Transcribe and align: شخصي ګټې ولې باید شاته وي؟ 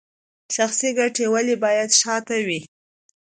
شخصي 0.55 0.89
ګټې 0.97 1.25
ولې 1.33 1.55
باید 1.63 1.89
شاته 1.99 2.37
وي؟ 2.47 2.59